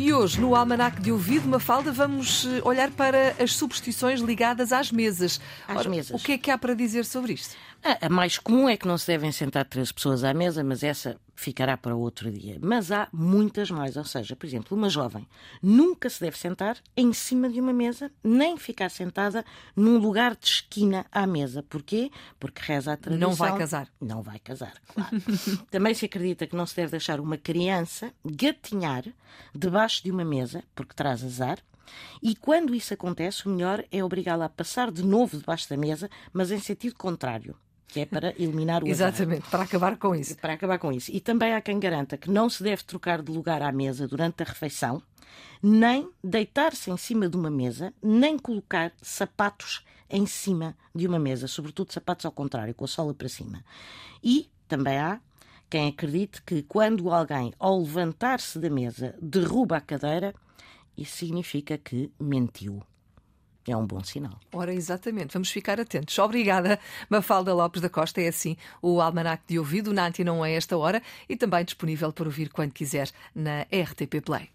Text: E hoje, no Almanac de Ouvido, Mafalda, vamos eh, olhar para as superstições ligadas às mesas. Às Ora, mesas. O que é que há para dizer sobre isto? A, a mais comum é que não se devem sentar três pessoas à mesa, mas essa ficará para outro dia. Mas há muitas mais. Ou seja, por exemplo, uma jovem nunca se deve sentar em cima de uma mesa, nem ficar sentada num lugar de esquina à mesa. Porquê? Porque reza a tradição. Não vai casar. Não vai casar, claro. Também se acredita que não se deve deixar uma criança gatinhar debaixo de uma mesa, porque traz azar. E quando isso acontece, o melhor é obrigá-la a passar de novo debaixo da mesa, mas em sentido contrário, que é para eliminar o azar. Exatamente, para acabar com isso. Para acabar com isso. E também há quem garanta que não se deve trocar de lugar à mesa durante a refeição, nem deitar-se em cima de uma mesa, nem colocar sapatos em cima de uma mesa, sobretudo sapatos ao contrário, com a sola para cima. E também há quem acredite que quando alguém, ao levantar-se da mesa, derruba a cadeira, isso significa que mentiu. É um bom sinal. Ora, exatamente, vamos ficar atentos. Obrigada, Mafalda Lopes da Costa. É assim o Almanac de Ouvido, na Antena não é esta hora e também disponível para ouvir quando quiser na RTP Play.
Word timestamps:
E 0.00 0.14
hoje, 0.14 0.40
no 0.40 0.56
Almanac 0.56 0.98
de 0.98 1.12
Ouvido, 1.12 1.46
Mafalda, 1.46 1.92
vamos 1.92 2.46
eh, 2.46 2.62
olhar 2.64 2.90
para 2.90 3.36
as 3.38 3.52
superstições 3.52 4.20
ligadas 4.22 4.72
às 4.72 4.90
mesas. 4.90 5.38
Às 5.68 5.76
Ora, 5.76 5.90
mesas. 5.90 6.18
O 6.18 6.24
que 6.24 6.32
é 6.32 6.38
que 6.38 6.50
há 6.50 6.56
para 6.56 6.72
dizer 6.72 7.04
sobre 7.04 7.34
isto? 7.34 7.54
A, 7.82 8.06
a 8.06 8.08
mais 8.10 8.38
comum 8.38 8.68
é 8.68 8.76
que 8.76 8.86
não 8.86 8.98
se 8.98 9.06
devem 9.06 9.32
sentar 9.32 9.64
três 9.64 9.90
pessoas 9.90 10.22
à 10.22 10.34
mesa, 10.34 10.62
mas 10.62 10.82
essa 10.82 11.18
ficará 11.34 11.76
para 11.78 11.96
outro 11.96 12.30
dia. 12.30 12.58
Mas 12.60 12.92
há 12.92 13.08
muitas 13.10 13.70
mais. 13.70 13.96
Ou 13.96 14.04
seja, 14.04 14.36
por 14.36 14.46
exemplo, 14.46 14.76
uma 14.76 14.90
jovem 14.90 15.26
nunca 15.62 16.10
se 16.10 16.20
deve 16.20 16.36
sentar 16.36 16.76
em 16.94 17.12
cima 17.14 17.48
de 17.48 17.58
uma 17.58 17.72
mesa, 17.72 18.12
nem 18.22 18.58
ficar 18.58 18.90
sentada 18.90 19.44
num 19.74 19.96
lugar 19.96 20.36
de 20.36 20.46
esquina 20.46 21.06
à 21.10 21.26
mesa. 21.26 21.62
Porquê? 21.62 22.10
Porque 22.38 22.60
reza 22.62 22.92
a 22.92 22.96
tradição. 22.96 23.30
Não 23.30 23.34
vai 23.34 23.56
casar. 23.56 23.88
Não 23.98 24.22
vai 24.22 24.38
casar, 24.38 24.74
claro. 24.94 25.16
Também 25.70 25.94
se 25.94 26.04
acredita 26.04 26.46
que 26.46 26.56
não 26.56 26.66
se 26.66 26.76
deve 26.76 26.90
deixar 26.90 27.18
uma 27.18 27.38
criança 27.38 28.12
gatinhar 28.24 29.04
debaixo 29.54 30.04
de 30.04 30.10
uma 30.10 30.24
mesa, 30.24 30.62
porque 30.74 30.94
traz 30.94 31.24
azar. 31.24 31.58
E 32.22 32.36
quando 32.36 32.74
isso 32.74 32.92
acontece, 32.92 33.46
o 33.46 33.50
melhor 33.50 33.84
é 33.90 34.04
obrigá-la 34.04 34.44
a 34.44 34.50
passar 34.50 34.92
de 34.92 35.02
novo 35.02 35.38
debaixo 35.38 35.68
da 35.68 35.76
mesa, 35.76 36.10
mas 36.32 36.50
em 36.50 36.60
sentido 36.60 36.94
contrário, 36.94 37.56
que 37.90 38.00
é 38.00 38.06
para 38.06 38.34
eliminar 38.38 38.82
o 38.82 38.90
azar. 38.90 39.08
Exatamente, 39.08 39.48
para 39.50 39.62
acabar 39.64 39.96
com 39.96 40.14
isso. 40.14 40.36
Para 40.36 40.54
acabar 40.54 40.78
com 40.78 40.92
isso. 40.92 41.10
E 41.10 41.20
também 41.20 41.54
há 41.54 41.60
quem 41.60 41.78
garanta 41.78 42.16
que 42.16 42.30
não 42.30 42.48
se 42.48 42.62
deve 42.62 42.84
trocar 42.84 43.22
de 43.22 43.32
lugar 43.32 43.62
à 43.62 43.72
mesa 43.72 44.06
durante 44.06 44.42
a 44.42 44.46
refeição, 44.46 45.02
nem 45.62 46.10
deitar-se 46.22 46.90
em 46.90 46.96
cima 46.96 47.28
de 47.28 47.36
uma 47.36 47.50
mesa, 47.50 47.92
nem 48.02 48.38
colocar 48.38 48.92
sapatos 49.02 49.84
em 50.08 50.26
cima 50.26 50.76
de 50.94 51.06
uma 51.06 51.18
mesa, 51.18 51.46
sobretudo 51.46 51.92
sapatos 51.92 52.26
ao 52.26 52.32
contrário, 52.32 52.74
com 52.74 52.84
a 52.84 52.88
sola 52.88 53.14
para 53.14 53.28
cima. 53.28 53.64
E 54.22 54.50
também 54.66 54.98
há 54.98 55.20
quem 55.68 55.88
acredite 55.88 56.42
que 56.42 56.62
quando 56.62 57.10
alguém, 57.10 57.52
ao 57.58 57.78
levantar-se 57.78 58.58
da 58.58 58.68
mesa, 58.68 59.14
derruba 59.22 59.76
a 59.76 59.80
cadeira, 59.80 60.34
isso 60.96 61.18
significa 61.18 61.78
que 61.78 62.10
mentiu. 62.18 62.82
É 63.66 63.76
um 63.76 63.86
bom 63.86 64.02
sinal. 64.02 64.38
Ora, 64.52 64.72
exatamente, 64.72 65.32
vamos 65.32 65.50
ficar 65.50 65.80
atentos. 65.80 66.18
Obrigada, 66.18 66.78
Mafalda 67.08 67.54
Lopes 67.54 67.82
da 67.82 67.88
Costa. 67.88 68.20
É 68.20 68.28
assim 68.28 68.56
o 68.80 69.00
Almanac 69.00 69.42
de 69.46 69.58
Ouvido, 69.58 69.92
na 69.92 70.06
Antena 70.06 70.32
não 70.32 70.44
é 70.44 70.52
esta 70.52 70.76
hora 70.76 71.02
e 71.28 71.36
também 71.36 71.64
disponível 71.64 72.12
para 72.12 72.24
ouvir 72.24 72.50
quando 72.50 72.72
quiser 72.72 73.10
na 73.34 73.62
RTP 73.62 74.20
Play. 74.24 74.48